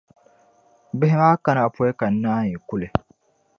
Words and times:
Bihi 0.99 1.15
maa 1.21 1.35
kana 1.43 1.63
pↄi 1.75 1.93
ka 1.99 2.07
n-naanyi 2.13 2.57
kuli 2.67 2.87